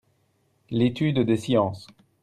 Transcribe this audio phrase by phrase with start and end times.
[0.71, 1.85] L'étude des sciences.